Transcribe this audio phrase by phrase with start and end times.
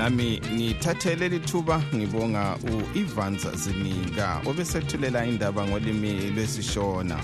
[0.00, 7.18] lami ngithathele lithuba ngibonga u-ivanza zinika obesethulela indaba ngolimi lwesishona.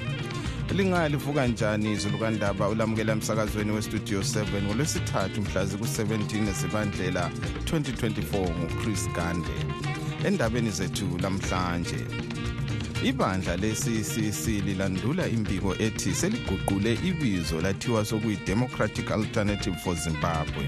[0.76, 7.30] Lingalivuka njani izulu kandaba ulamukela emsakazweni westudio 7 ngolwesithathu mhla ziku-17 zibandlela
[7.64, 9.56] 2024 nguchris gande.
[10.24, 12.00] Endabeni zethu lamhlanje
[13.04, 20.66] ibandla le-ccc lilandula imbiko ethi seliguqule ibizo lathiwa sokuyi-democratic alternative for zimbabwe.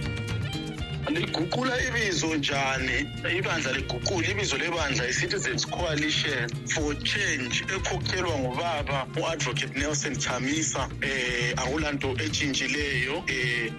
[1.18, 3.06] Liguqula ibizo njani?
[3.38, 12.16] Ibandla liguqula ibizo lebandla i-citizens coalition for change ekhokhelwa ngubaba u-advocate nelson chamisa eh akulanto
[12.24, 13.72] etshintshileyo eh.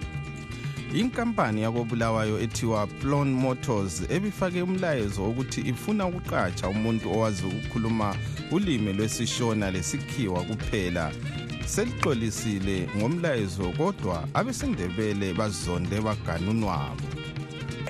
[0.94, 8.16] Inkampani yakobulawayo ethiwa plon motors ebifake umlayezo wokuthi ifuna ukuqatsha umuntu owazi ukukhuluma
[8.50, 11.12] ulimi lwesishona lesikhiwa kuphela.
[11.66, 17.19] Selixolisile ngomlayezo kodwa abesindebele bazonde baganunwabo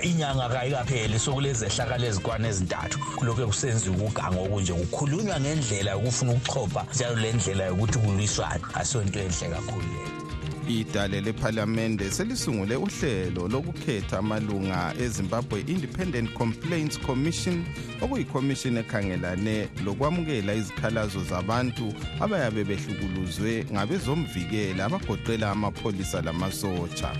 [0.03, 2.99] inyanga kayikapheli sokulezehlakalo ezikwana ezintathu.
[3.17, 8.63] Kulokhu kusenziwa ukugango okunje kukhulunywa ngendlela yokufuna ukuchopha njalo le ndlela yokuthi kulwiswane.
[8.73, 10.21] Asonto enhle kakhulu leyo
[10.67, 17.65] idale lephalamende selisungule uhlelo lokukhetha amalunga ezimbabwe independent complaints commission
[18.01, 27.11] okuyikhomishini ekhangelane lokwamukela izikhalazo zabantu abayabe behlukuluzwe ngabezomvikela abagoqela amapholisa lamasotsha.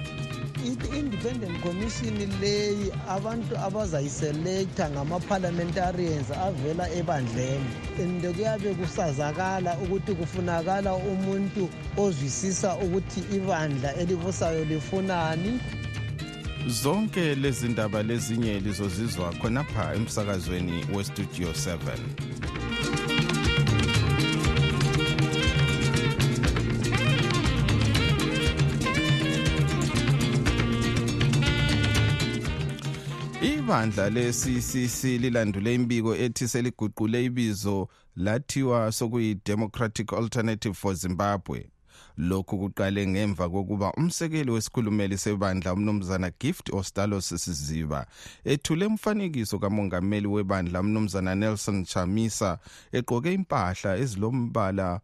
[0.66, 7.72] I-independent commission leyi abantu abazayiselekta ngama-parliamentarians avela ebandleni.
[8.00, 15.60] And kuyabe kusazakala ukuthi kufunakala umuntu ozwisisa ukuthi ibandla elibusayo lifunani.
[16.68, 22.51] Zonke lezi ndaba lezinye lizozizwa khonapha emsakazweni westudio 7
[33.72, 41.70] ibandla le-ccc lilandule imbiko ethi seliguqule ibizo lathiwa sokuyi-democratic alternative for zimbabwe.
[42.18, 48.06] Lokhu kuqale ngemva kokuba umsekeli wesikhulumeli sebandla umnumzana gift ostalos siziba
[48.44, 52.60] ethule umfanekiso kamongameli webandla umnumzana nelson chamisa
[52.92, 55.00] egqoke impahla ezilombala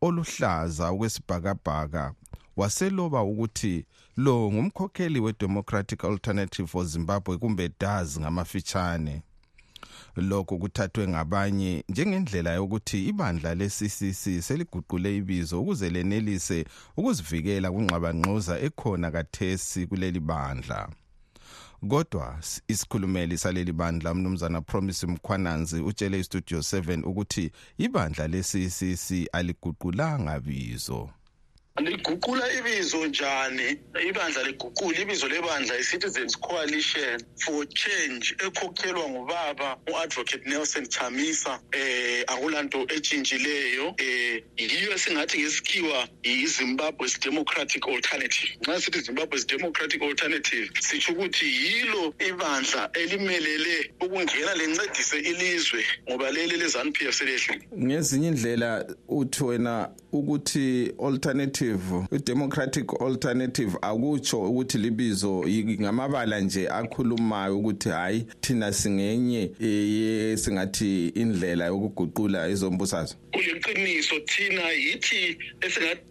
[0.00, 2.14] oluhlaza okwesibhakabhaka.
[2.56, 3.84] Waseloba ukuthi
[4.16, 9.22] lo ngumkhokheli we-democratic alternative for zimbabwe kumbe daz ngamafitshane.
[10.16, 16.64] Lokhu kuthathwe ngabanye njengendlela yokuthi ibandla le-ccc seliguqule ibizo ukuze lenelise
[16.96, 20.88] ukuzivikela kungxabangxoza ekhona kathesi kuleli bandla.
[21.88, 22.38] Kodwa
[22.68, 31.10] isikhulumeli saleli bandla mnumzana promise mkhwananzi utshele istudio 7 ukuthi ibandla le-ccc aliguqulanga bizo.
[31.80, 33.78] Liguqula ibizo njani?
[34.08, 42.86] Ibandla liguqula ibizo lebandla i-citizens coalition for change ekhokhelwa ngubaba u-advocate nelson chamisa eh akulanto
[42.88, 48.50] etshintshileyo eh yiyo esingathi ngesikhiwa yi-zimbabwe's democratic alternative.
[48.60, 56.56] Nxa sithi zimbabwe's democratic alternative sitsho ukuthi yilo ibandla elimelele ukungena lencedise ilizwe ngoba leli
[56.56, 61.61] le-zanup f selehlile ngezinye indlela uthi wena ukuthi alternative
[62.12, 65.44] i-democratic alternative akutsho ukuthi libizo
[65.80, 69.50] ngamabala nje akhulumayo ukuthi hayi thina singenye
[70.36, 73.16] singathi indlela yokuguqula izombusazwe.
[73.32, 76.02] Kuliqiniso thina yithi esingathi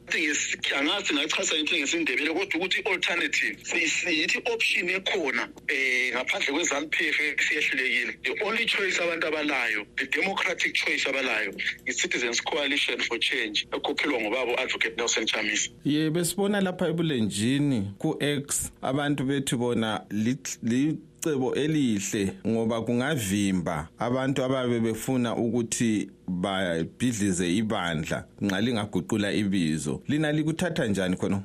[0.77, 8.13] angazi singachasa into ngesindebele kodwa ukuthi i-alternative siyithi option ekhona um ngaphandle kwe-zanup f siyehlulekile.
[8.23, 11.53] The only choice abantu abalayo the democratic choice abalayo
[11.87, 19.23] i-citizens coalition for change ekhokhelwa ngobaba u-advocate nelson chamisa ye besibona lapha ebulenjini ku-x abantu
[19.23, 30.01] bethu bona licebo elihle ngoba kungavimba abantu ababe befuna ukuthi babhidlize ibandla nxa lingaguqula ibizo.
[30.07, 31.41] Lina likuthatha njani khona?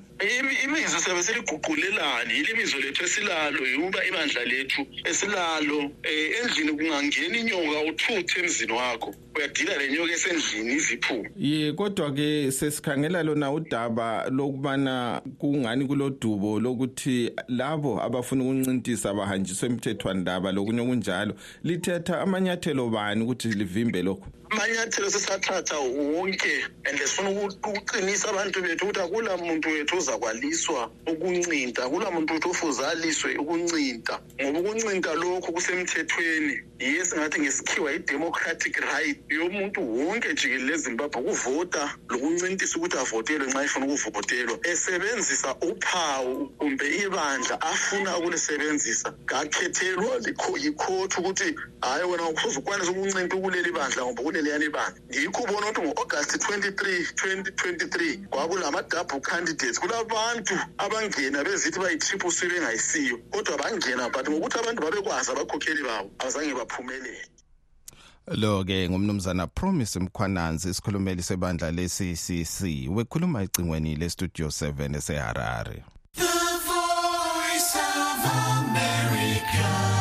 [0.64, 2.34] Ibizo siyabe siliguqulelani.
[2.34, 9.14] Yili bizo lethu esilalo yuba ibandla lethu esilalo um endlini kungangena inyoka uthuthe emzini wakho.
[9.36, 11.30] Uyadila le nyoka esendlini iziphume.
[11.36, 20.80] Ye kodwa-ke sesikhangela lona udaba lokubana kungani kulodubo lokuthi labo abafuna ukuncintisa bahanjiswe emthethwandaba lokunye
[20.80, 21.34] okunjalo.
[21.64, 24.26] Lithetha amanyathelo bani ukuthi livimbe lokhu?
[24.76, 32.10] Amanyathelo sesathatha wonke and sifuna ukuqinisa abantu bethu ukuthi akula muntu wethu ozakwaliswa ukuncinta akula
[32.10, 39.80] muntu wethu ofuze aliswe ukuncinta ngoba ukuncinta lokhu kusemthethweni yiye singathi ngesikhiwa i-democratic right yomuntu
[39.80, 44.58] wonke jikelele ezimbabwe ukuvota lokuncintisa ukuthi avotelwe nxa efuna ukuvotelwa.
[44.62, 50.20] Esebenzisa uphawu kumbe ibandla afuna ukulisebenzisa kakhethelwa
[50.62, 54.22] yikhothu ukuthi hhayi wena uphuza ukwanisa ukuncinta kuleli bandla ngoba
[54.56, 59.80] kuleliyani bandla yikho ubona ukuthi ngo-agasti 23 2023 kwakulama-double candidates.
[59.80, 66.54] Kulabantu abangena bezithi bayi-triple c bengayisiyo kodwa bangena but ngokuthi abantu babekwazi abakhokheli babo abazange
[66.54, 67.28] baphumelele.
[68.26, 75.84] Lo ke ngumnumzana promise mkhwananzi isikhulumeli sebandla le-ccc wekhuluma ecingweni le-studio 7 eseharare.
[76.14, 76.22] The
[76.66, 78.24] voice of
[78.58, 79.96] America.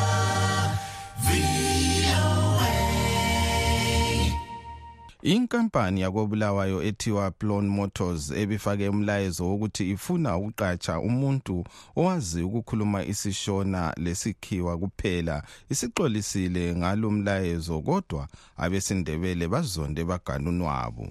[5.25, 11.63] Inkampani yakobulawayo ethiwa Plon Motors ebifake umlayezo wokuthi ifuna ukuqatsha umuntu
[11.95, 18.27] owazi ukukhuluma isishona lesikhiwa kuphela isixolisile ngalomlayezo kodwa
[18.57, 21.07] abesindebele bazonde baganunwabo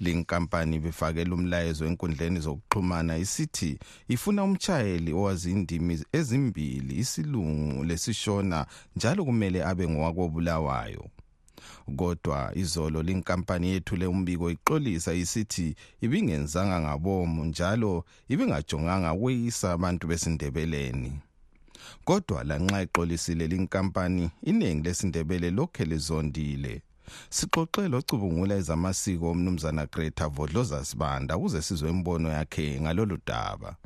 [0.00, 3.78] linkampani befake lumlayezo enkundleni zokuxhumana isithi
[4.08, 8.66] ifuna umchayeli owazi indimi ezimbili isilungu lesishona
[8.96, 11.10] njalo kumele abe ngowakobulawayo.
[11.96, 21.12] Kodwa izolo linkampani yethule umbiko ixolisa isithi ibingenzanga ngabomu njalo ibingajonganga kweyisa abantu besindebeleni.
[22.04, 26.82] Kodwa lanxa ixolisile linkampani iningi lesindebele lokhe lizondile.
[27.30, 33.76] Sixoxe locubungula ezamasiko umnumzana Greta Vodloza Sibanda ukuze sizwe imbono yakhe ngalolu daba.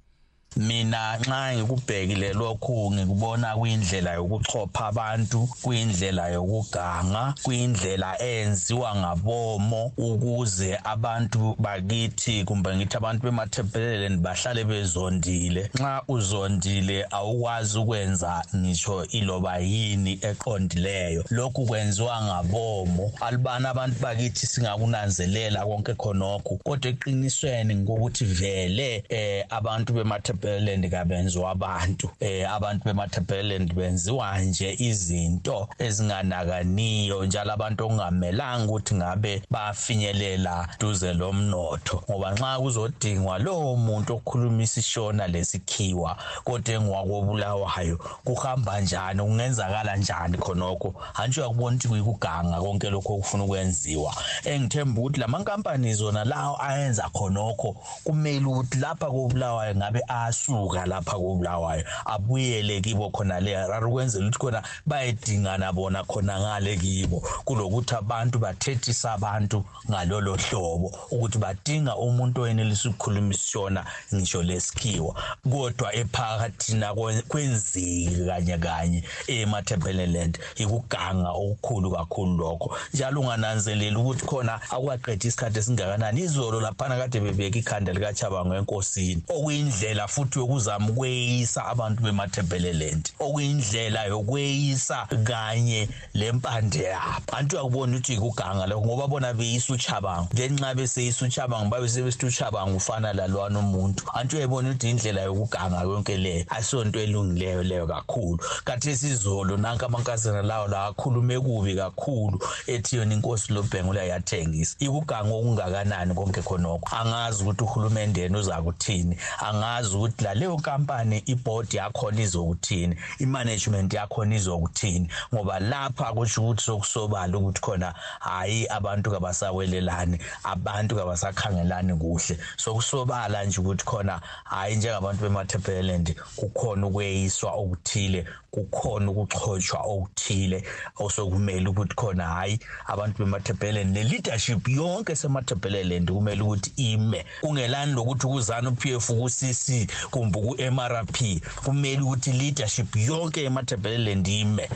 [0.56, 11.56] Mina nxa ngikubhekile lokhu ngikubona kuyindlela yokuchopha abantu kuyindlela yokuganga kuyindlela eyenziwa ngabomo ukuze abantu
[11.58, 15.70] bakithi kumbe ngithi abantu bemathempeleleni bahlale bezondile.
[15.75, 21.25] Nxa uzondile awukwazi ukwenza ngisho iloba yini eqondileyo.
[21.31, 23.12] Lokhu kwenziwa ngabomo.
[23.20, 26.56] Alibana abantu bakithi singakunanzelela konke khonokho.
[26.64, 32.10] Kodwa eqinisweni ngokuthi vele eh abantu bemathempeleleni bemathebheland kabenziwa abantu.
[32.20, 42.02] Eh abantu bemathebheland benziwa nje izinto ezinganakaniyo njalo abantu okungamelanga ukuthi ngabe bafinyelela duze lomnotho.
[42.10, 50.94] Ngoba nxa kuzodingwa lowo muntu okhuluma isishona lesikhiwa kodwa engwakobulawayo kuhamba njani kungenzakala njani khonokho?
[51.12, 54.14] Hantshi uyakubona ukuthi kuyikuganga konke lokho okufuna ukwenziwa.
[54.44, 60.00] Engithemba ukuthi lamankampani zona lawo ayenza khonokho kumele ukuthi lapha kobulawayo ngabe
[60.31, 66.77] asuka lapha kobulawayo abuyele kibo khona le rari ukwenzela ukuthi khona bayedingana bona khona ngale
[66.77, 67.21] kibo.
[67.44, 73.85] Kulokuthi abantu bathethisa abantu ngalolo hlobo ukuthi badinga umuntu oyenelisa ukukhuluma isishona
[74.15, 75.15] ngisho lesikhiwa
[75.50, 76.94] kodwa ephakathina
[77.29, 82.76] kwenziki kanye kanye emathempeleland ikuganga okukhulu kakhulu lokho.
[82.94, 86.21] Njalo ungananzeleli ukuthi khona akwaqeda isikhathi esingakanani.
[86.21, 89.23] Izolo laphana kade bebeka ikhanda likachabango enkosini.
[89.29, 97.32] Okuyindlela futhi yokuzama ukweyisa abantu bemathempeleland okuyindlela yokweyisa kanye lempande yabo.
[97.32, 102.26] Antu yakubona ukuthi ikuganga lokho ngoba bona beyisa uchabango then nxa beseyisa uchabango babe sebesithi
[102.26, 104.05] uchabango ufana lalwana umuntu.
[104.14, 108.38] Antu uyayibona ukuthi indlela yokuganga yonke leyo asiyonto elungileyo leyo kakhulu.
[108.64, 114.76] Kathi esizolo nanka amankazana lawo la akhulume kubi kakhulu ethi yona inkosi lobhengula yathengisa.
[114.78, 116.88] Ikuganga okungakanani konke khonokho?
[116.97, 125.11] Angazi ukuthi uhulumende yena uzakuthini angazi ukuthi laleyo kampani ibhodi yakhona izokuthini imanagement yakhona izokuthini
[125.35, 132.38] ngoba lapha kusho ukuthi sokusobala ukuthi khona hayi abantu kabasawelelani abantu kabasakhangelani kuhle.
[132.57, 140.64] Sokusobala nje ukuthi khona hayi njengabantu bemathepheland kukhona ukweyiswa okuthile kukhona ukuxhotshwa okuthile
[140.99, 147.25] osokumele ukuthi khona hayi abantu bemathepheland ne-leadership yonke semathepheland kumele ukuthi ime.
[147.40, 154.69] Kungelani lokuthi kuzana u-pf ku-cc kumbe ku-mrp kumele ukuthi leadership yonke emathepheland ime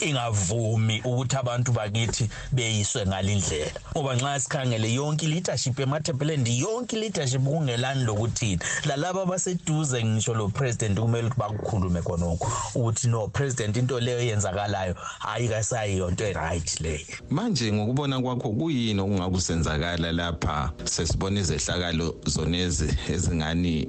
[0.00, 3.80] ingavumi ukuthi abantu bakithi beyiswe ngalindlela.
[3.92, 8.58] Ngoba nxa sikhangele yonke leadership emathepheland yonke leadership kungelani lokuthini?
[8.84, 14.94] Lalaba abaseduze ngisho lo president kumele ukuthi bakukhulume khonokho ukuthi no president into leyo eyenzakalayo
[15.18, 17.06] hayi kasayiyo nto e-right leyo.
[17.30, 23.88] Manje ngokubona kwakho kuyini okungakusenzakala lapha sesibona izehlakalo zonezi ezingani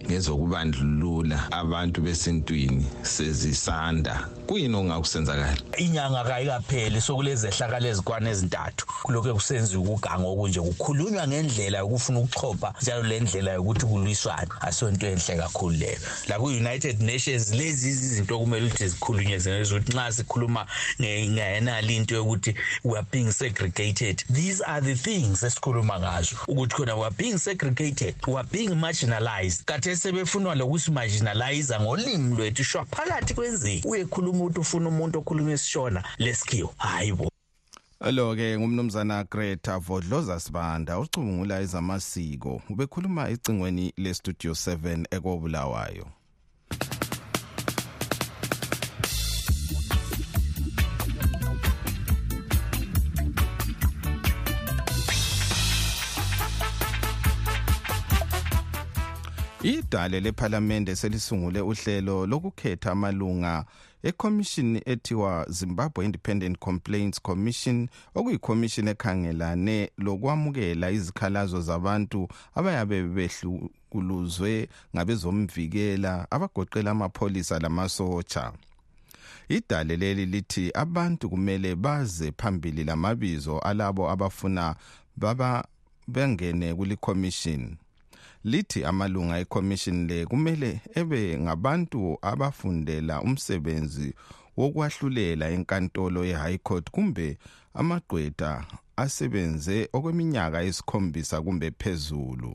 [0.78, 4.37] ngezokubandlulula abantu besintwini sezisanda.
[4.48, 8.86] Kuyini okungakusenzakala inyanga kayikapheli sokulezehlakalo ezikwana ezintathu.
[9.04, 14.52] Kulokhu kusenziwa ukugango okunje kukhulunywa ngendlela yokufuna ukuchopha njalo le ndlela yokuthi kulwiswane.
[14.62, 16.00] Asonto enhle kakhulu leyo.
[16.28, 20.66] Laku-united nations lezi izinto okumele ukuthi zikhulunywe zeneza ukuthi nxa sikhuluma
[21.02, 24.24] ngenali into yokuthi we are being segregated.
[24.30, 26.36] These are the things esikhuluma ngazo.
[26.48, 29.66] Ukuthi khona we are being segregated we are being marginalized.
[29.66, 36.74] Kade sebefunwa lokusimarginaliza ngolimi lwethu shwa phakathi kwenzeki uyekhuluma ukuthi ufuna umuntu okhuluma isishona lesikhiwo
[36.78, 37.32] hayi bo.
[38.12, 42.62] Lo-ke ngumnumzana greta vodloza sibanda ucubungula ezamasiko.
[42.70, 46.06] Ubekhuluma ecingweni lestudio 7 ekobulawayo
[59.68, 63.66] idale lephalamende selisungule uhlelo lokukhetha amalunga
[64.04, 76.92] ekhomishini ethiwa zimbabwe independent complaints commission okuyikhomishini ekhangelane lokwamukela izikhalazo zabantu abayabe behlukuluzwe ngabezomvikela abagoqela
[76.92, 78.54] amapholisa lamasotsha.
[79.50, 84.76] Idale leli lithi abantu kumele baze phambili lamabizo alabo abafuna
[85.18, 85.68] baba
[86.08, 87.78] bengene kulikhomishini.
[88.48, 94.14] Lithi amalunga ekhomishini le kumele ebe ngabantu abafundela umsebenzi
[94.58, 97.38] wokwahlulela enkantolo ye-high court kumbe
[97.80, 98.52] amagqwetha
[99.04, 102.54] asebenze okweminyaka esikhombisa kumbe phezulu.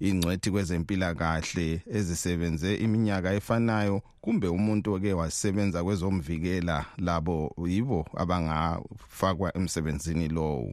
[0.00, 10.72] Ingcwethi kwezempilakahle ezisebenze iminyaka efanayo kumbe umuntu oke wasebenza kwezomvikela labo yibo abangafakwa emsebenzini lowo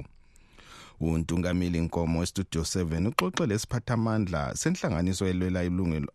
[1.01, 5.61] untungameli inkomo westudio 7 uxoxe lesiphathamandla senhlanganiso elwela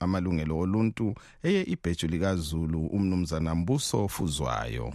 [0.01, 4.93] amalungelo oluntu eye ibheju likazulu umnumzana mbuso fuzwayo.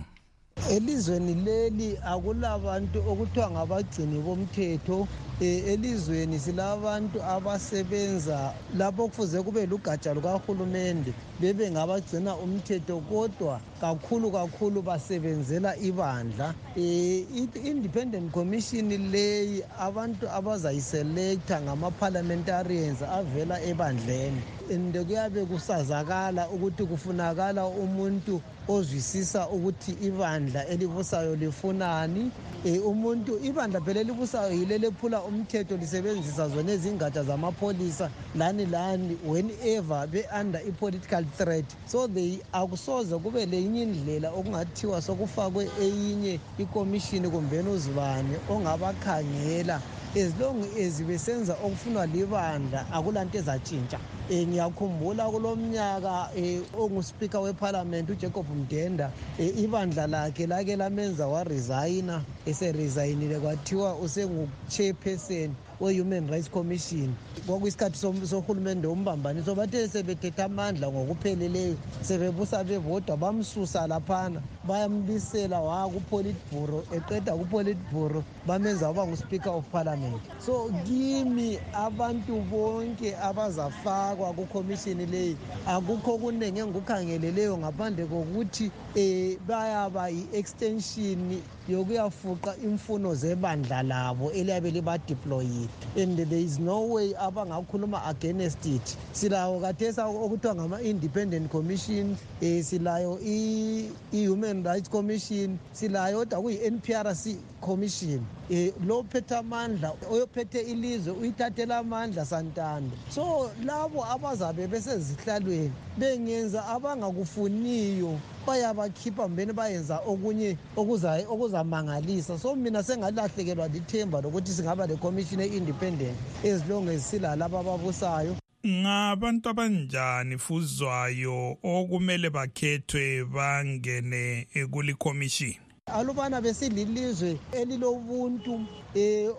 [0.69, 5.07] Elizweni leli akulabantu okuthiwa ngabagcini bomthetho.
[5.41, 14.82] Eh, elizweni silabantu abasebenza lapho kufuze kube lugatsha lukahulumende bebe ngabagcina umthetho kodwa kakhulu kakhulu
[14.82, 16.54] basebenzela ibandla.
[16.78, 24.42] Eh, i-independent commission leyi abantu abazayiselekta ngama-parliamentarians avela ebandleni.
[24.70, 32.32] And kuyabe kusazakala ukuthi kufunakala umuntu ozwisisa ukuthi ibandla elibusayo lifunani.
[32.66, 40.08] Um umuntu ibandla phela elibusayo yile lephula umthetho lisebenzisa zona ezingatsha zamapholisa lani lani whenever
[40.08, 41.66] be-under i-political threat.
[41.88, 49.82] So they akusoze kube lenye indlela okungathiwa sokufakwe eyinye ikomishini kumbeni uzibane ongabakhangela.
[50.13, 54.00] As long as besenza okufunwa libandla akulanto ezatshintsha.
[54.30, 62.22] Um ngiyakhumbula kulo mnyaka um onguspika wephalamenti ujacob mdenda um ibandla lakhe lake lamenza waresayina
[62.46, 65.51] eserezayinile kwathiwa usengu-chairperson.
[65.82, 67.16] We-human rights commission
[67.48, 67.98] kwakuyisikhathi
[68.28, 78.24] sohulumende wombambaniso bathe sebethethe amandla ngokupheleleyo sebebusa bebodwa bamsusa laphana bayambisela waya kupolitburo eqeda kupolitburo
[78.46, 80.22] bamenza waba nguspika of parliament.
[80.46, 91.42] So kimi abantu bonke abazafakwa kukhomishini leyi akukho kuningi engikukhangeleleyo ngaphandle kokuthi um bayaba yi-extension
[91.70, 95.70] yokuyafuqa imfuno zebandla labo eliyabe libadeployile.
[95.96, 98.98] And there is no way abangakhuluma against it.
[99.13, 108.25] Silayo kathesa okuthiwa ngama-independent commission um silayo i-human rights commission silayo kodwa kuyi-nprc commission.
[108.50, 112.98] Um lo phethe amandla oyophethe ilizwe uyithathela amandla santando.
[113.10, 122.39] So labo abazabe besezihlalweni bengenza abangakufuniyo bayabakhipha mbeni bayenza okunye okuzamangalisa.
[122.39, 128.36] So mina sengalahlekelwa lithemba lokuthi singaba lekhomishini e-independent as long as silalabo ababusayo
[128.67, 138.68] ngabantu abanjani fuzwayo okumele bakhethwe bangene kulikhomishini alubana besililizwe elilobuntu um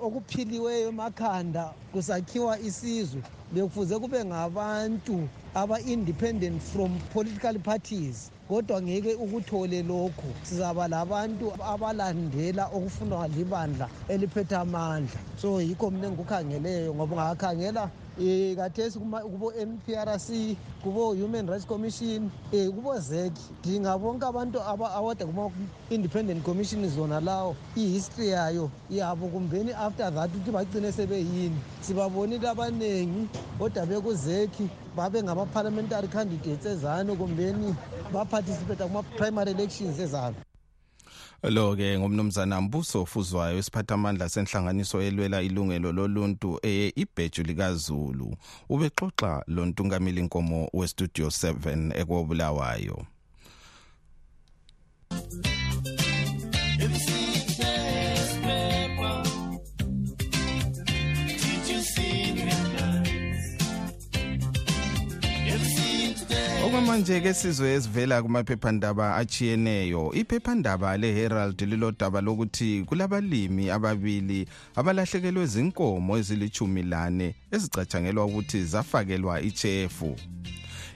[0.03, 3.23] okuphiliweyo emakhanda kusakhiwa isizwe.
[3.53, 8.31] Bekufuze kube ngabantu aba-independent from political parties.
[8.49, 15.21] Kodwa ngeke ukuthole lokho sizaba labantu abalandela okufunwa libandla eliphethe amandla.
[15.41, 23.33] So yikho mina engikukhangeleyo ngoba ungakhangela um kathesi kubo-nprc kubo-human rights commission um kubo-zek
[23.65, 27.57] dinga bonke abantu awada kuma-independent commission zona lawo.
[27.77, 31.57] Ihistory yayo yabo kumbeni after that ukuthi bagcine sebeyini.
[31.81, 33.29] Sibabonile abaningi
[33.59, 37.75] kodwa bekuzeki babe ngama-parliamentary candidates ezanu kumbeni
[38.13, 40.35] baparticipate kuma-primary elections ezayo
[41.51, 48.37] lo ke ngomnumzana Mbuso Fuzwayo isiphathamandla senhlanganiso elwela ilungelo loluntu eye ibheju likaZulu.
[48.69, 53.07] Ubexoxa lo ntungameli inkomo we studio 7 ekobulawayo
[66.73, 76.83] okwamanje ke sizwe esivela kumaphephandaba achiyeneyo iphephandaba leherald lilodaba lokuthi kulabalimi ababili abalahlekelwe zinkomo ezilithumi
[76.83, 80.17] lane ezicatshangelwa ukuthi zafakelwa ichefu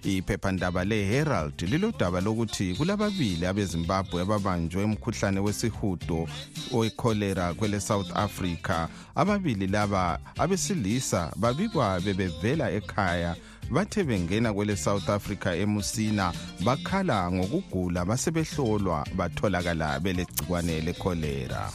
[0.04, 6.28] iphephandaba leherald lilodaba lokuthi kulababili abezimbabwe ababanjwe umkhuhlane wesihudo
[6.72, 8.88] wekholera kwele south africa.
[9.14, 13.36] Ababili laba abesilisa babikwa bebevela ekhaya
[13.70, 16.32] bathe bengena kwele South Africa emusina
[16.64, 21.72] bakhala ngokugula basebehlolwa batholakala belegcikwane lecholera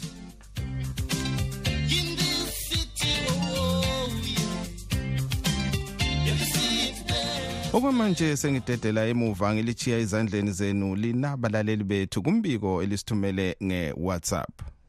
[7.73, 14.80] okwamanje sengidedela emuva ngilichiya izandleni zenu linabalaleli bethu kumbiko elisithumele nge-whatsapp.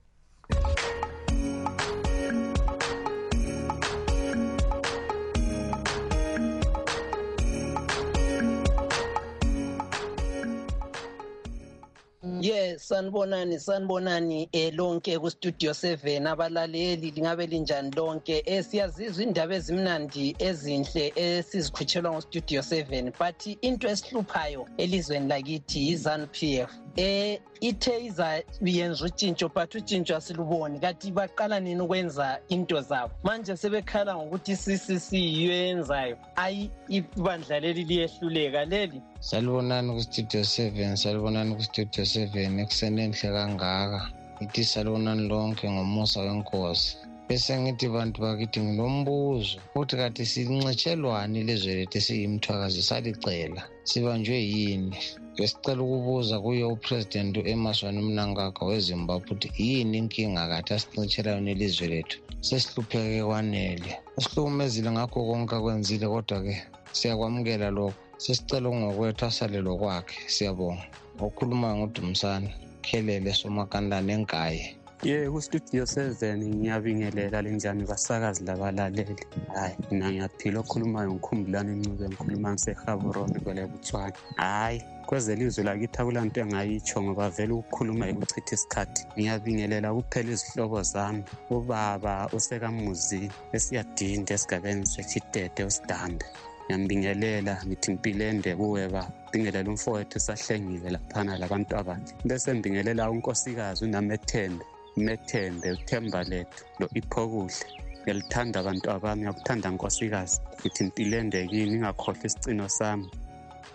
[12.43, 18.43] Ye sanibonani sanibonani eh lonke ku studio 7 abalaleli lingabe linjani lonke?
[18.47, 26.27] Eh siyazizwa indaba ezimnandi ezinhle esizikhutshelwa ngo studio 7 but into esihluphayo elizweni lakithi yi-ZANU
[26.27, 30.81] PF eh ithe izayenza utshintsho but utshintsho asiluboni.
[30.81, 33.13] Kanti baqala nini ukwenza into zabo?
[33.23, 36.17] Manje sebekhala ngokuthi ccc yiyo eyenzayo.
[36.37, 38.99] Ayi ibandla leli liyehluleka leli.
[39.21, 44.01] Salibonani kustudio seven salibonani kustudio seven ekuseni enhle kangaka?
[44.43, 46.97] Ngithi salibonani lonke ngomusa wenkosi
[47.33, 54.99] bese ngithi bantu bakithi ngilombuzo ukuthi kati sincetshelwani ilizwe lethu esiyimthwakazi salicela sibanjwe yini?
[55.37, 62.17] Besicela ukubuza kuye upresident u-emerson mnangagwa wezimbabwe ukuthi yini inkinga kathi asincitshela yona ilizwe lethu?
[62.47, 63.93] Sesihlupheke kwanele.
[64.19, 66.55] Esihlukumezile ngakho konke akwenzile kodwa-ke
[66.97, 68.01] siyakwamukela lokho.
[68.23, 70.19] Sesicela ungokwethu asalelo kwakhe.
[70.35, 70.85] Siyabonga.
[71.25, 72.49] Okhulumayo ngudumisane
[72.85, 79.17] khelele somakandane enkaye ye kustudio seven ngiyabingelela linjani basakazi labalaleli.
[79.55, 87.03] Hayi mina ngiyaphila okhulumayo ngikhumbulani ncube ngikhuluma ngisehaburoni kwele buthwane hhayi kwezelizwe lakithi akulanto engayitsho
[87.03, 89.03] ngoba vele ukukhuluma yikuchitha isikhathi.
[89.19, 91.23] Ngiyabingelela kuphela izihlobo zami.
[91.51, 93.23] Ubaba usekamuzi
[93.57, 96.27] esiyadinda esigabeni sechitete usidambe
[96.65, 103.85] ngiyambingelela ngithi mpilo ende kuwe ba bingelela umfowethu esahlengile laphana labantu abakhe bese mbingelela unkosikazi
[103.85, 104.65] unamethembe
[104.97, 107.67] umethembe uthemba lethu lo iphokuhle
[108.03, 110.41] ngiyalithanda abantu abami ngiyakuthanda nkosikazi.
[110.61, 113.09] Ngithi mpilo ende kini ngingakhohlwa isicino sami.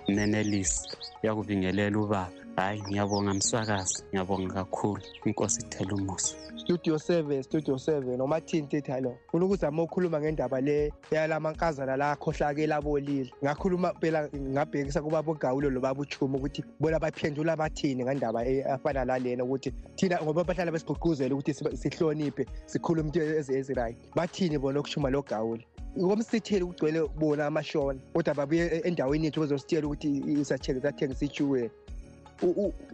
[0.08, 0.82] Nenelisi
[1.24, 2.47] yakubingelela ubaba.
[2.58, 4.04] Hhayi ngiyabonga mswakazi.
[4.10, 5.02] Ngiyabonga kakhulu.
[5.26, 6.36] Inkosi ithela umusa.
[6.56, 8.22] Studio seven studio seven.
[8.22, 13.32] Omathini thetha lo funa ukuzama ukukhuluma ngendaba le yalamankazana la akhohlakela abolile?
[13.44, 18.42] Ngakhuluma phela ngabhekisa kubaba ugawulo lobaba uchumo ukuthi bona baphendula bathini ngendaba
[18.74, 25.10] afana lalena ukuthi thina ngoba bahlala besigqugquzela ukuthi sihloniphe sikhulume into ezi-right bathini bona okushuma
[25.10, 25.64] lo gawulo
[25.96, 31.70] komsitheli kugcwele bona amashona kodwa babuye endaweni yethu bezositshela ukuthi sathengisa ijuwela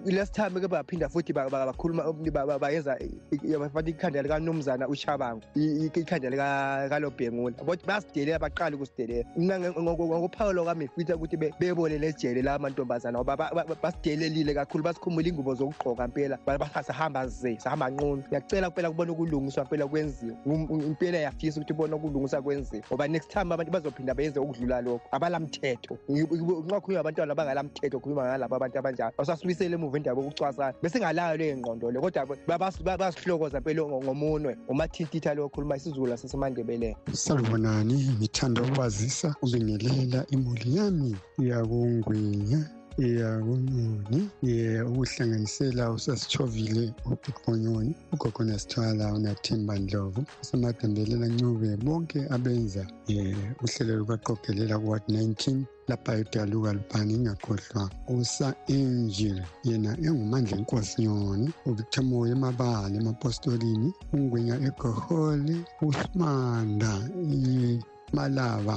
[0.05, 2.03] last time ke baphinda futhi bakhuluma
[2.59, 2.97] bayenza
[3.59, 12.07] bafata ikhanda likanumzana ushabango ikhanda likalobhengula but bayasidelela baqala ukusidelela ngokuphawulo kwami fitha ukuthi bebolele
[12.07, 13.37] ejele la mantombazana ngoba
[13.81, 16.37] basidelelile kakhulu basikhumbula ingubo zokugqoka mpela
[16.83, 18.23] sahamba ze sahamba nqunu.
[18.27, 23.53] Ngiyacela kuphela kubona ukulungiswa mpela kwenziwa impela yafisa ukuthi ubona ukulungiswa kwenziwa ngoba next time
[23.53, 25.07] abantu bazophinda benze ukudlula lokho.
[25.11, 25.97] Abalamthetho.
[26.09, 29.13] Nxa khulunywa abantwana abangalamthetho khuluma ngalabo abantu abanjalo.
[29.33, 34.57] Sasibuyisele emuva indaba yokucwasana bese ngalayo leyo ngqondo le kodwa basihlokoza mpela ngomunwe.
[34.67, 42.61] Umathintitha lo khuluma isizulu sasemandebeleni salubonani ngithanda ukwazisa ubingelela imuli yami iyakungwinya
[42.97, 50.21] iyakunyoni ye ukuhlanganisela usasithovile ubhonyoni ugogo nasithwala unathimba ndlovu.
[50.41, 59.39] Usemagqembelela ncube bonke abenza um uhlelo lukaqogelela kuward 19 lapha edaluka lubhani ingakhohlwa usa angel
[59.63, 65.55] yena engumandla enkosi nyoni uvictor emabala emapostolini ungwenya egohole
[65.87, 66.93] usmanda
[68.15, 68.75] malaba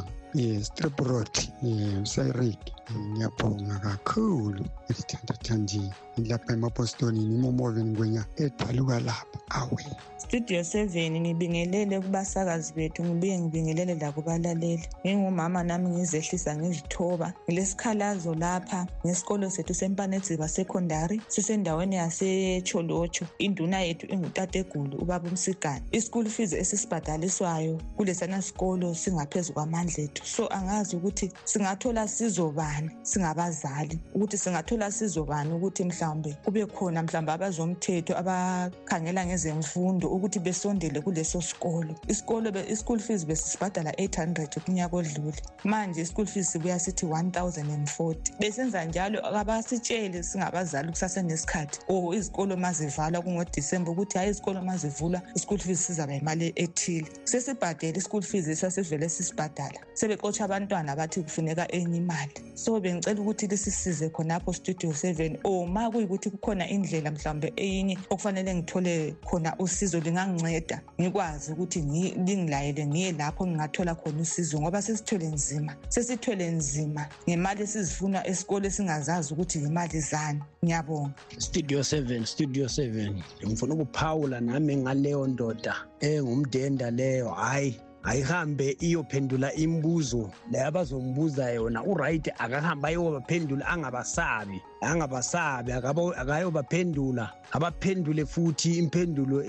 [0.63, 1.31] strip road
[1.63, 2.59] um usirik
[2.99, 4.65] ngiyabonga kakhulu.
[4.89, 9.39] Elithandathandini ngilapha emapostolini imomoveni kwenya edwaluka lapha.
[9.51, 9.87] Awe.
[10.17, 13.05] Studio seven ngibingelele kubasakazi bethu.
[13.05, 17.33] Ngibuye ngibingelele lakubalaleli ngingumama nami ngizehlisa ngizithoba.
[17.49, 21.21] Ngilesikhalazo lapha ngesikolo sethu sempanedziba secondary.
[21.29, 30.26] Sisendaweni yasecholotsho induna yethu ingutategulu ubaba umsigane ischool fees esisibhadaliswayo kulesana sikolo singaphezu kwamandla ethu
[30.27, 37.03] so angazi ukuthi singathola sizo bani singabazali ukuthi singathola sizo bani ukuthi mhlawumbe kube khona
[37.03, 41.95] mhlawumbe abazomthetho abakhangela ngezemfundo ukuthi besondele kuleso sikolo.
[42.09, 45.43] Isikolo i-school fees besisibhadala 800 kunyaka odlule.
[45.65, 53.91] Manje i-school fees sibuya sithi 1040 besenza njalo abasitshele singabazali kusasenesikhathi or izikolo mazivalwa kungodisemba
[53.91, 57.09] ukuthi hayi izikolo mazivulwa i-school fees sizaba imali ethile.
[57.25, 59.81] Sesibhadele i-school fees esasivele sisibhadala.
[60.17, 62.33] Sebexotsha abantwana bathi kufuneka enye imali.
[62.55, 65.39] So bengicela ukuthi lisisize khonapho studio seven.
[65.45, 72.87] Or ma kuyikuthi kukhona indlela mhlawumbe eyinye okufanele ngithole khona usizo linganginceda ngikwazi ukuthi lingilayele
[72.87, 79.59] ngiye lapho ngingathola khona usizo ngoba sesithwele nzima sesithwele nzima ngemali esizifuna esikole singazazi ukuthi
[79.59, 80.41] yimali zani.
[80.65, 81.15] Ngiyabonga.
[81.39, 83.15] Studio 7 studio 7
[83.47, 92.29] ngifuna ukuphawula nami ngaleyo ndoda engumdenda leyo hayi ayihambe iyophendula imibuzo leyo abazombuza yona uright
[92.39, 94.63] akahambe ayobaphendula angabasabi.
[94.81, 99.43] Angabasabi akayobaphendula abaphendule futhi impendulo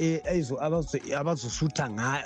[1.12, 2.24] abazosutha ngayo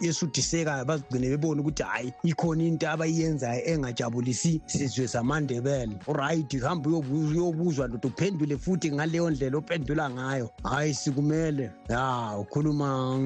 [0.00, 8.08] esuthisekayo bazigcine bebone ukuthi hhayi ikhona into abayenzayo engajabulisi sizwe samandebele uright hambe uyobuzwa ndoda
[8.08, 10.50] uphendule futhi ngaleyo ndlela ophendula ngayo.
[10.62, 11.70] Hhayi sikumele.
[11.88, 13.18] Ya ukhuluma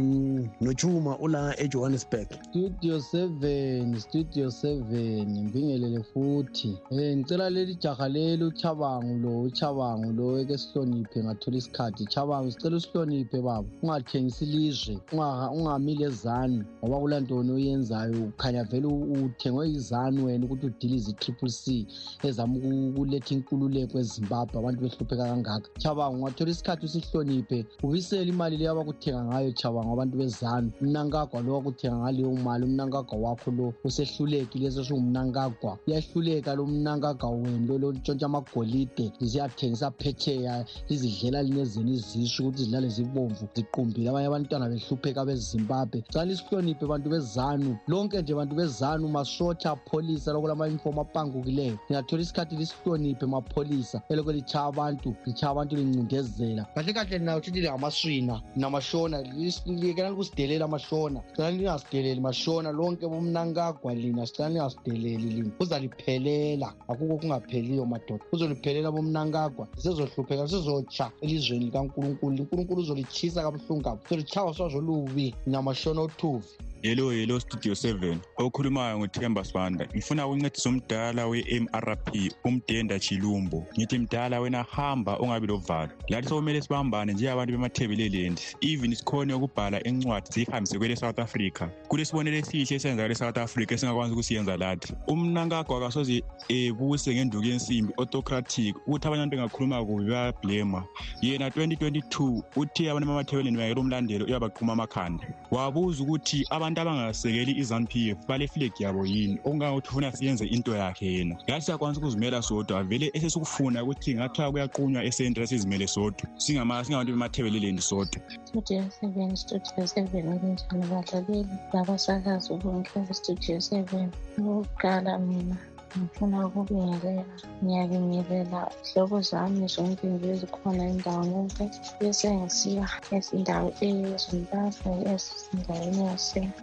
[0.61, 2.29] nochuma ula ejohannesburg.
[2.51, 6.79] Studio 7 studio 7 ngibingelele futhi.
[6.90, 8.44] Um ngicela leli jaha leli
[8.79, 16.05] uchabangu lo uchabangu lo eke sihloniphe ngathola isikhathi chabangu sicela usihloniphe baba ungathengisi ilizwe ungamile
[16.07, 21.87] ezanu ngoba kulantoni oyenzayo ukhanya vele uthengwe izanu wena ukuthi udilize i-triple c
[22.23, 29.25] ezama ukuletha inkululeko ezimbabwe abantu behlupheka kangaka chabangu ungathola isikhathi usihloniphe ubisele imali leyo abakuthenga
[29.25, 36.55] ngayo chabangu abantu bezanu umnankagwa lo wakuthenga ngaleyo mali umnankagwa wakho lo usehlulekile sesingumnankagwa uyahluleka
[36.55, 38.29] lo mnankagwa wenu lo lontshontsha
[38.69, 46.03] amagolide lisiyathengisa phetsheya lizidlela linezeni izisu ukuthi zidlale zibomvu ziqumbile abanye abantwana behlupheka bezimbabwe.
[46.13, 52.57] Cala lisihloniphe bantu bezanu lonke nje bantu bezanu masotha pholisa loko lama-uniform apangukileyo lingathola isikhathi
[52.57, 59.23] lisihloniphe mapholisa eloko litshaya abantu litshaya abantu lincindezela kahle kahle lina utshithi lingamaswina linamashona
[59.67, 61.21] likela likusidelela amashona.
[61.37, 65.51] Cala lingasideleli mashona lonke bomnankagwa lina sicala lingasideleli lina.
[65.59, 68.25] Kuzaliphelela akukho kungapheliyo madoda
[68.59, 72.37] sizophelela bomnankagwa sisezohlupheka sizotsha elizweni likankulunkulu.
[72.42, 76.49] Unkulunkulu uzolitshisa kabuhlungu kabi uzolitshawa swazo lubi namashono othuvi.
[76.83, 79.87] Yelo yelo studio 7 okhulumayo nguthemba sibanda.
[79.95, 87.12] Ngifuna ukuncedisa umdala we-mrp umdenda chilumbo ngithi mdala wena hamba ungabi lovalo lathi sokumele sibambane
[87.12, 91.69] njengabantu bemathebeleland even sikhone ukubhala incwadi ziyihambise kwele south africa.
[91.88, 94.95] Kulesibonelo esihle esenza kwele south africa esingakwanisa ukusiyenza lathi.
[95.07, 98.77] Umnankagwa kasoze ebuse ngenduku yensimbi autocratic.
[98.87, 100.85] Ukuthi abanye abantu bengakhuluma kubi bayablema
[101.23, 105.27] yena 2022 uthe abantu bemathebeleland bangela umlandelo uyabaqhuma amakhanda.
[105.51, 109.39] Wabuza ukuthi abantu abangasekeli i-zanup f baleflegi yabo yini?
[109.45, 111.35] Okungangokuthi ufuna siyenze into yakhe yena.
[111.45, 116.29] Ngathi siyakwanisa ukuzimela sodwa vele esesikufuna ukuthi ngathiwa kuyaqunywa esentra sizimele sodwa.
[116.37, 118.21] Singabantu bemathebeleland sodwa.
[118.45, 124.11] Studio seven studio seven kunjani balaleli labasakazi bonke bestudio seven.
[124.39, 125.57] Okokuqala mina
[125.96, 131.64] ngifuna ukubingelela ngiyabingelela hlobo zami zombili ezikhona indawo yonke.
[131.98, 136.03] Bese ngisiya ezindawo ezimbabwe ezindaweni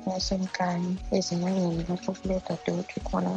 [0.09, 3.29] yasemkani ezinyangeni lapho kuledadewethu khona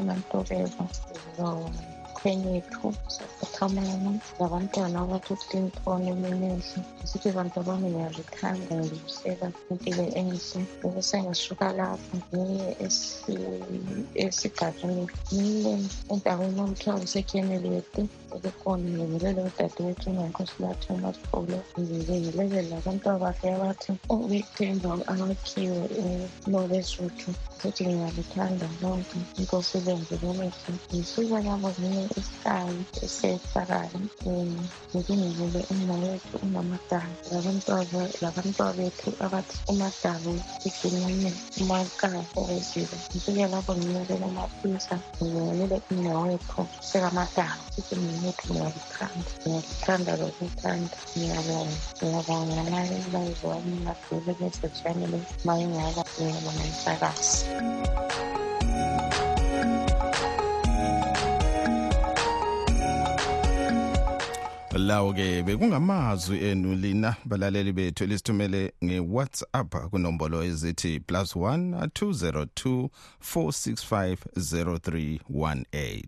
[2.18, 11.66] unantobeko khwenyethu saphathamana labantwana abathu-clinton eminenhle ngisithi bantu bami ngiyazithanda ngibusela impilo enhle bese sengisuka
[11.78, 12.68] lapho ngiye
[14.24, 15.74] esigabeni ngiye
[16.12, 16.60] endaweni
[18.64, 23.96] कोणी गेलेलं त्यातून माणूसलाचं पावलं गेलं गेलं पण प्रवासी वाचून
[24.28, 27.32] victimbong ang cure in Modest Rucho.
[27.58, 30.72] Kasi tinalitanda noon ang presidente do México.
[30.92, 32.70] Y su ganamos ni Sky
[33.06, 34.54] se pararon en
[34.94, 37.08] Medellín de un momento una matada.
[37.32, 37.84] La ventura,
[38.20, 42.94] la ventura de tu abat una tabo y finalmente marca obedecido.
[43.14, 47.58] Y su ganamos ni de la matusa y de un momento se la mataron.
[47.76, 47.82] Y
[48.20, 57.44] mwitu mnajipanga, mnajipanga babipanda miyabonga miyabonganale bayibonye bathule bezotshanele mayingaba miyabonga ifakasi
[64.78, 72.88] lawo-ke bekungamazwi enu lina balaleli bethu elisithumele ngewhatsapp kunombolo ezithi plus 1 202
[73.34, 76.04] 465 0318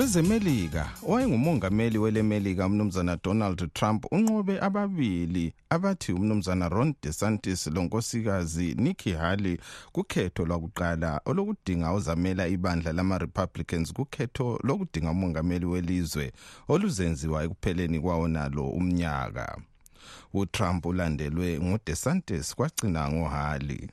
[0.00, 9.58] kwezemelika owayengumongameli welemelika umnumzana donald trump unqobe ababili abathi umnumzana ron desantis lonkosikazi nikki haley
[9.92, 16.32] kukhetho lwakuqala olokudinga ozamela ibandla lama-republicans kukhetho lokudinga umongameli welizwe
[16.68, 19.58] oluzenziwa ekupheleni kwawo nalo umnyaka.
[20.34, 23.88] Utrump ulandelwe ngudesantis kwagcina ngohaley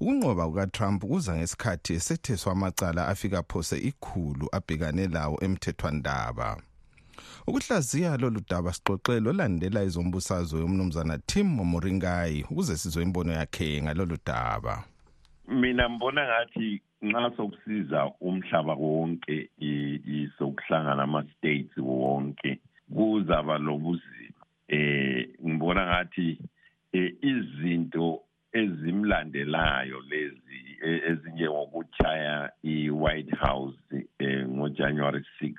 [0.00, 6.56] ukunqoba kukatrump kuza ngesikhathi esetheswa amacala afika phose ikhulu abhekane lawo emthethwandaba.
[7.46, 14.84] Ukuhlaziya lolu daba sixoxele olandela izombusazwe yomnumzana tim momoringayi ukuze sizwe imbono yakhe ngalolu daba.
[15.48, 19.50] Mina mbona ngathi nxa sokusiza umhlaba wonke
[20.38, 22.58] sokuhlangana ama-states wonke
[22.94, 24.42] kuzaba lobuzima.
[24.68, 26.38] Eh ngibona ngathi
[27.22, 33.78] izinto ezimlandelayo lezi ezinjengokuchaya i-white house
[34.18, 35.54] eh, ngojanuary 6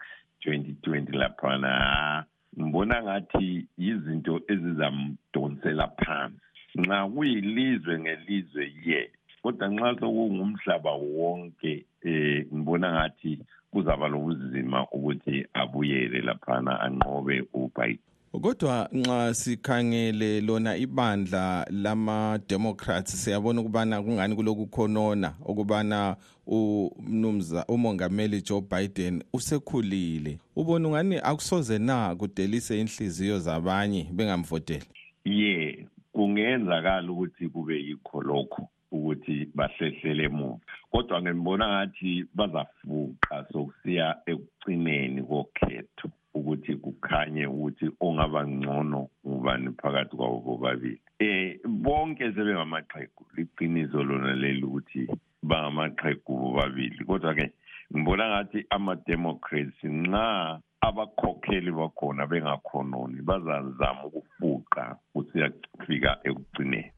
[0.45, 2.25] 2020 laphana
[2.59, 6.41] ngibona ngathi yizinto ezizamdonsela phansi.
[6.75, 13.39] Nxa kuyilizwe ngelizwe ye kodwa nxa sokungumhlaba wonke eh ngibona ngathi
[13.71, 17.99] kuzaba lobuzima ukuthi abuyele laphana anqobe ubiden.
[18.39, 26.15] Kodwa nxa sikhangele lona ibandla lama-democrats siyabona ukubana kungani kulokukhonona ukubana
[26.47, 30.39] umnumza umongameli joe biden usekhulile.
[30.55, 34.85] Ubona ungani akusoze na kudelise inhliziyo zabanye bengamvoteli
[35.25, 40.59] ye kungenzakala ukuthi kube yikho lokho ukuthi bahlehlele emuva.
[40.91, 46.09] Kodwa ngibona ngathi bazafuqa sokusiya ekucineni kokhetho.
[46.37, 51.01] Ukuthi kukhanye ukuthi ongaba ngcono ngubani phakathi kwabo bobabili.
[51.19, 55.07] Eh bonke sebengamaxhegu liqiniso lona leli ukuthi
[55.43, 57.05] bangamaqhegu bobabili.
[57.05, 57.51] Kodwa ke
[57.91, 66.96] ngibona ngathi ama-democrats nxa abakhokheli bakhona bengakhononi bazazama ukufuqa kusiyafika ekugcineni.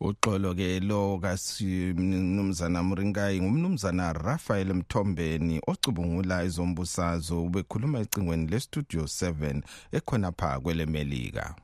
[0.00, 10.32] Uxolo ke lo kasimnumzana mringayi ngumnumzana rafael mthombeni ocubungula izombusazo ubekhuluma ecingweni lestudio 7 ekhona
[10.32, 11.54] pha kwelemelika.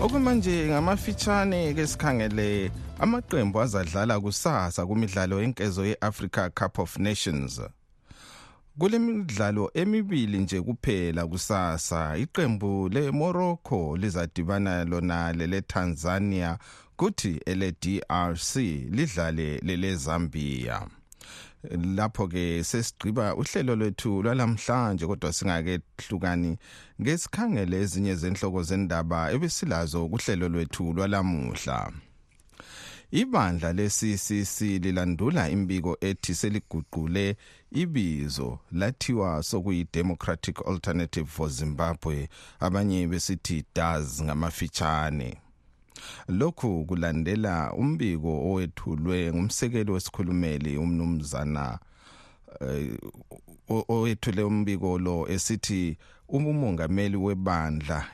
[0.00, 7.60] Okumanje ngamafitshane ke sikhangele amaqembu azadlala kusasa kumidlalo yenkezo ye-africa cup of nations.
[8.80, 12.16] Kulemidlalo emibili nje kuphela kusasa.
[12.16, 16.58] Iqembu leMorocco lizadibana lona leleTanzania
[16.96, 18.56] kuthi ele-DRC
[18.90, 20.80] lidlale leleZambia
[21.96, 26.56] lapho ke sesigqiba uhlelo lwethu lwalamhlanje kodwa singakehlukani
[27.00, 31.92] ngesikhangele ezinye zenhloko zendaba ebesilazo kuhlelo lwethu lwalamuhla.
[33.10, 37.36] Ibandla le-ccc lilandula imbiko ethi seliguqule
[37.72, 42.28] ibizo lathiwa sokuyi-democratic alternative for zimbabwe.
[42.60, 45.36] Abanye besithi das ngamafitshane.
[46.28, 51.78] Lokhu kulandela umbiko owethulwe ngumsekeli wesikhulumeli umnumzana
[52.60, 55.96] uh, owethule umbiko lo esithi
[56.28, 58.06] umongameli webandla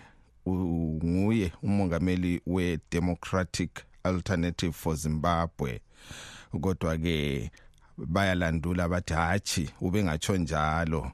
[0.49, 3.71] nguye umongameli we-democratic
[4.07, 5.81] alternative for zimbabwe.
[6.61, 7.51] Kodwa ke
[7.97, 11.13] bayalandula bathi hatshi ubengatsho njalo.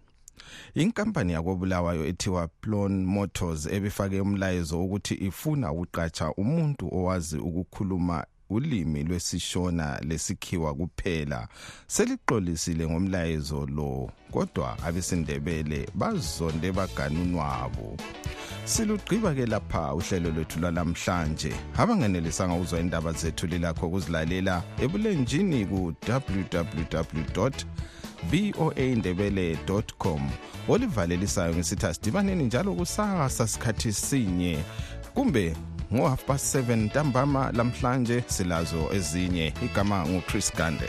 [0.75, 10.01] Inkampani yakobulawayo ethiwa plon motors ebifake umlayezo ukuthi ifuna ukuqatsha umuntu owazi ukukhuluma ulimi lwesishona
[10.01, 11.49] lesikhiwa kuphela
[11.87, 17.97] selixolisile ngomlayezo lo kodwa abesindebele bazonde baganunwabo
[18.65, 27.51] silugqiba ke lapha uhlelo lwethu lwalamhlanje abangenelisanga uzwa indaba zethu lilakho ukuzilalela ebulenjini ku-www
[28.31, 30.31] voaindebele.com
[30.69, 34.59] olivalelisayo ngisithi asidibaneni njalo kusasa sikhathi sinye
[35.15, 35.57] kumbe
[35.95, 39.53] ngo half past 7 ntambama lamhlanje silazo ezinye.
[39.65, 40.89] Igama nguchris gande.